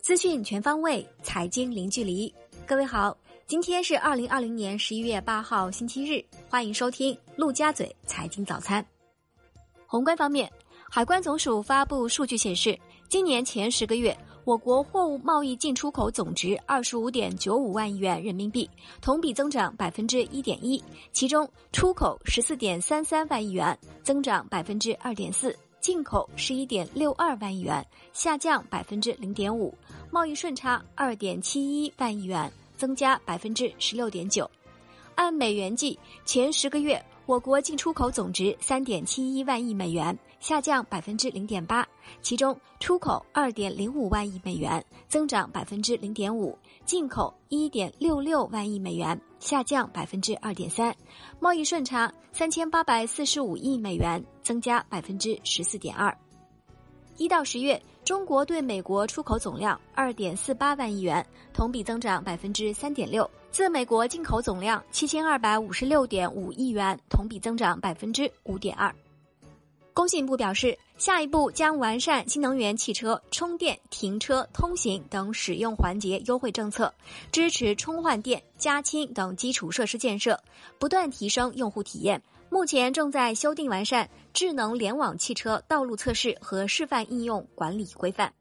[0.00, 2.32] 资讯全方位，财经零距离。
[2.66, 3.16] 各位好，
[3.46, 8.84] 今天是二零二零年十一月八号，星期日，欢迎收听陆家嘴财经早餐。
[9.86, 10.50] 宏观方面，
[10.90, 12.78] 海关总署发布数据显示，
[13.08, 18.68] 今年前十个月，我国货物贸易进出口总值二十五点九五万亿元人民币，
[19.02, 20.82] 同比增长百分之一点一，
[21.12, 25.54] 其中出口十四点三三万亿元，增长百分之二点四。
[25.80, 29.72] 进口十一点六二万亿元，下降百分之零点五；
[30.10, 34.50] 贸易顺差二点七一万亿元，增加百分之十六点九。
[35.14, 41.86] 按美元计，前十个月我国进出口总值三点七一万亿美元，下降百分之零点八。
[42.22, 50.94] 其中出口二点零五万亿美元，增长百分之零点五；进口一点六六万亿美元，下降百分之二点三。
[51.38, 56.16] 贸易顺差三千八百四十五亿美元，增加百分之十四点二。
[57.16, 68.94] 一到十月，中国对美国出口总量二点四八万亿元，同比增长百分之三点六；自美国进口总量七千二百五十六点五亿元，同比增长百分之五点二。
[69.98, 76.94] 工信部表示，下一步将完善新能源汽车充电、停车、通行等使用环节优惠政策，
[77.32, 80.40] 支持充换电、加氢等基础设施建设，
[80.78, 82.22] 不断提升用户体验。
[82.48, 88.32] 目前正在修订完善智能联网汽车道路测试和示范应用管理规范。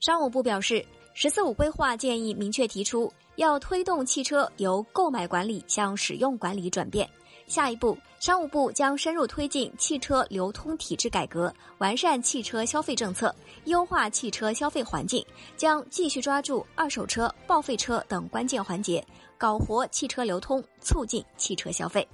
[0.00, 7.08] 商务部表示，“十四五”规划建议明确提出，要推动汽车由购买管理向使用管理转变。
[7.46, 13.34] 下一步，商务部将深入推进汽车流通体制改革，完善汽车消费政策，
[13.66, 15.24] 优化汽车消费环境，
[15.56, 19.04] 将继续抓住二手车、报废车等关键环节，
[19.38, 22.06] 搞活汽车流通，促进汽车消费。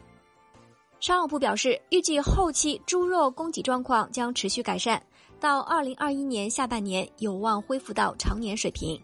[1.00, 5.02] 商务部表示，预计后期猪肉供给状况将持续改善，
[5.40, 9.00] 到二零二一年下半年有望恢复到常年水平。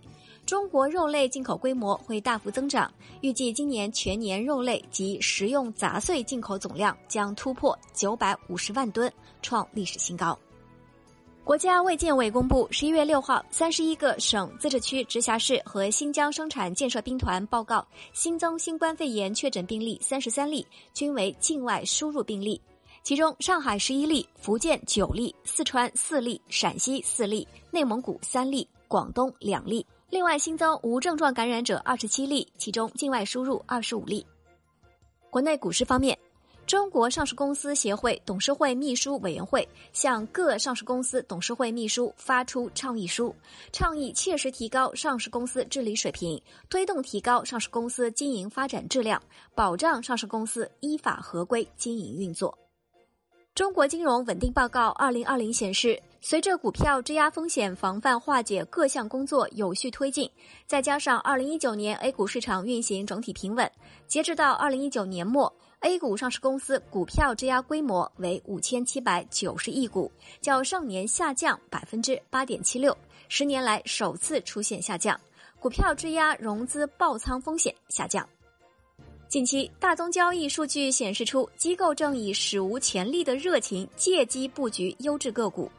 [0.49, 10.39] 中国肉类进口规模会大幅增长，预计今年全年肉类及食用杂碎进口总量将突破九百五十万吨，创历史新高。
[11.45, 22.59] 国家卫健委公布，十一月六号，三十一个省、自治区、直辖市和新疆生产建设兵团报告新增新冠肺炎确诊病例三十三例，均为境外输入病例。
[23.03, 29.85] 其中，上海十一例，福建九例，四川四例，陕西四例，内蒙古三例，广东两例。
[30.11, 34.27] 另外新增无症状感染者二十七例，其中境外输入二十五例。
[35.31, 36.19] 国内股市方面。
[36.67, 43.35] 中国上市公司协会董事会秘书委员会向各上市公司董事会秘书发出倡议书，
[43.73, 49.19] 倡议切实提高上市公司治理水平，推动提高上市公司经营发展质量，
[49.55, 52.55] 保障上市公司依法合规经营运作。
[53.55, 55.99] 中国金融稳定报告二零二零显示。
[56.21, 60.29] 随着股票质押风险防范化解各项工作有序推进，
[60.67, 63.71] 再加上二零一九年 A 股市场运行整体平稳，
[64.09, 72.97] 截止到二零一九年末，A 股上市公司股票质押规模为五千七百九十亿股，较上年下降百分之八点七六，
[73.29, 75.19] 十年来首次出现下降。
[75.61, 78.29] 股票质押融资爆仓风险下降。
[79.29, 85.71] 近期大宗交易数据显示出，机构正以史无前例的热情借机布局优质个股。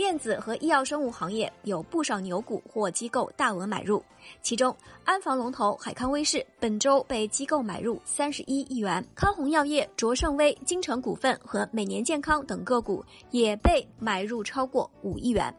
[0.00, 4.02] 电子和医药生物行业有不少牛股或机构大额买入，
[4.40, 4.74] 其中
[5.04, 15.54] 安防龙头海康威视本周被机构买入三十一亿元，康弘药业、卓胜威、金城股份和每年健康等个股也被买入超过五亿元。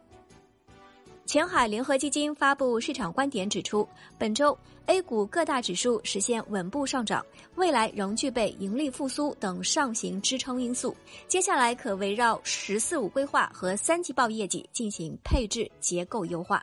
[1.32, 3.88] 前海联合基金发布市场观点指出，
[4.18, 4.54] 本周
[4.84, 10.94] A 股各大指数实现稳步上涨，未来仍具备盈利复苏等上行支撑因素。
[11.28, 16.62] 接下来可围绕“十四五”规划和三季报业绩进行配置结构优化。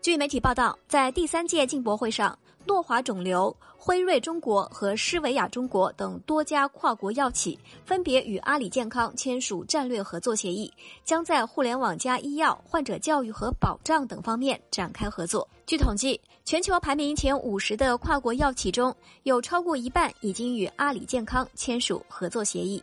[0.00, 2.38] 据媒体报道，在第三届进博会上。
[2.68, 3.56] 诺华肿瘤、
[3.86, 10.68] 辉瑞中国和施维亚中国等多家跨国药企分别与阿里健康签署战略合作协议，
[11.04, 15.48] 将在互联网加医药、患者教育和保障等方面展开合作。
[15.66, 22.82] 据统计，全球排名前五十的跨国药企中有超过一半已经与阿里健康签署合作协议。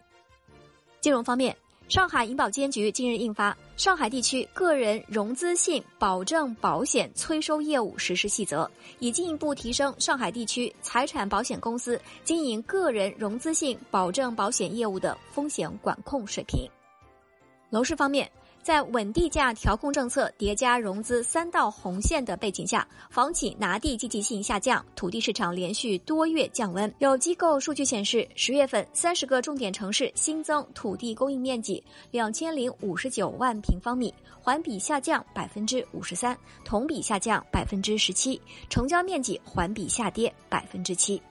[1.01, 1.53] 金融方面。
[1.89, 8.63] 上海银保监局近日印发《上海地区个人融资性保证保险催收业务实施细则》，
[8.99, 16.67] 以进一步提升上海地区财产保险公司经营个人融资性保证保险业务的风险管控水平。
[17.69, 18.29] 楼市方面。
[18.63, 26.91] 在稳地价调控政策叠加融资三道红线的背景下，房企拿地积极性下降，土地市场连续多月降温。
[26.99, 41.21] 有机构数据显示，十月份三十个重点城市新增土地供应面积两千零五十九万平方米，环比下降百分之五十三，同比下降百分之十七，成交面积环比下跌百分之七。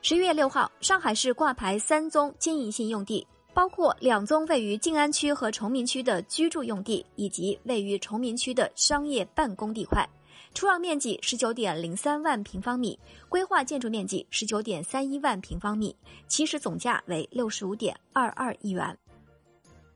[0.00, 3.26] 十一月六号，上海市挂牌三宗经营性用地。
[3.52, 10.08] 包括两宗位于静安区和崇明区的居住用地，以及位于崇明区的商业办公地块，
[10.54, 12.98] 出让面积十九点零三万平方米，
[13.28, 15.94] 规划建筑面积十九点三一万平方米，
[16.26, 18.96] 起始总价为六十五点二二亿元。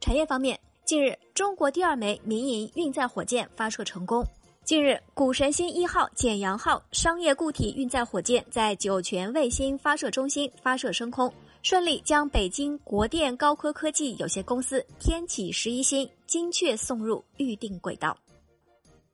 [0.01, 4.27] 产业方面，近日中国第二枚民营运载火箭发射成功。
[4.65, 11.33] 近日，谷神星一号简阳号商业固体运载火箭在酒泉卫星发射中心发射升空。
[11.65, 18.15] 顺利将北京国电高科科技有限公司天启十一星精确送入预定轨道。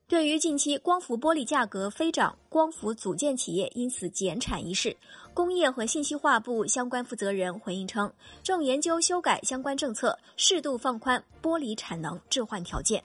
[0.09, 4.97] 对于近期光伏玻璃价格飞涨，光伏组件企业因此减产一事，
[5.33, 8.13] 工业和信息化部相关负责人回应称，
[8.43, 13.01] 正研究修改相关政策，适度放宽玻璃产能置换条件。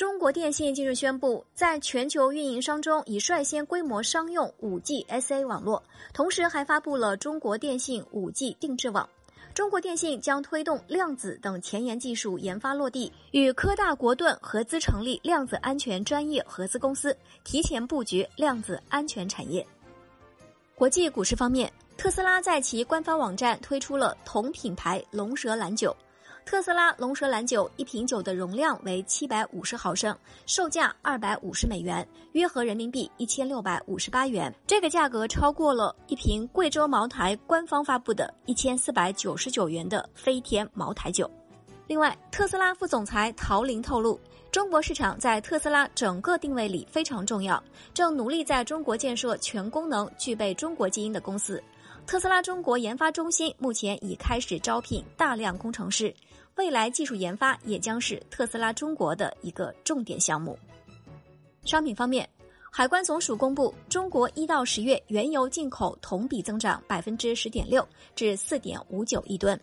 [0.00, 5.82] 中国电信近日宣布，在全球运营商中已率先规模商用 5G SA 网络，
[6.14, 9.06] 同时还发布了中国电信 5G 定制网。
[9.52, 17.14] 中国电信将推动量子等前沿技术研发落地，与科大国盾合资成立量子安全专业合资公司，
[17.44, 19.66] 提前布局量子安全产业。
[20.74, 25.94] 国际股市方面，特斯拉在其官方网站推出了同品牌龙舌兰酒。
[26.44, 30.16] 特斯拉龙舌兰酒一瓶酒的容量为七百五十毫升，
[30.46, 34.52] 售价二百五十美元，约合人民币一千六百五十八元。
[34.66, 41.30] 这个价格超过了一瓶贵州茅台官方发布的一千四百九十九元的飞天茅台酒。
[41.86, 44.18] 另外，特斯拉副总裁陶林透露，
[44.52, 47.62] 中国市场在特斯拉整个定位里非常重要，
[47.92, 51.62] 正努力在中国建设全功能、具备中国基因的公司。
[52.06, 56.14] 特斯拉中国研发中心目前已开始招聘大量工程师。
[56.56, 60.58] 未来技术研发也将是特斯拉中国的一个重点项目。
[61.64, 62.28] 商品方面，
[62.70, 69.56] 海关总署公布，中国一到十月原油进口同比增长百分之十点六，至四点五九亿吨；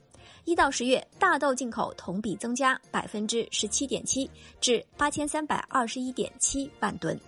[0.46, 4.30] 一到十月大豆进口同比增加百分之十七点七，
[4.60, 7.20] 至八千三百二十一点七万吨。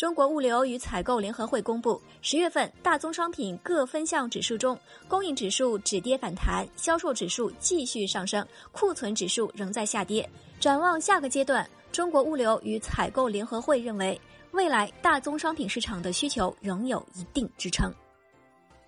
[0.00, 4.74] 中国物流与采购联合会公布，十月份大宗商品各分项指数中，
[5.06, 8.42] 供应指数止跌反弹，销售指数继续上升，
[8.72, 10.26] 库存指数仍在下跌。
[10.58, 14.18] 展望下个阶段，中国物流与采购联合会认为，
[14.52, 17.92] 未来大宗商品市场的需求仍有一定支撑。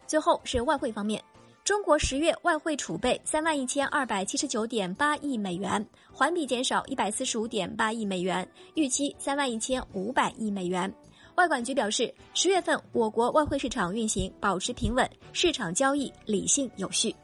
[0.07, 1.23] 最后是外汇方面，
[1.65, 10.93] 中国十月外汇储备三万一千二百七十九点八亿美元，环比减少一百四十五点八亿美元，预期三万一千五百亿美元。
[11.37, 17.15] 外管局表示，十月份我国外汇市场运行保持平稳，市场交易理性有序。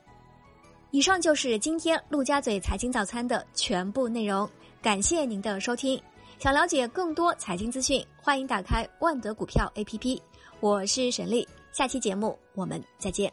[0.93, 4.49] 以上就是今天陆家嘴财经早餐的全部内容，
[4.81, 6.00] 感谢您的收听。
[6.38, 10.20] 想了解更多财经资讯，欢迎打开万德股票 APP。
[10.61, 13.32] 我是沈丽，下期节目我们再见。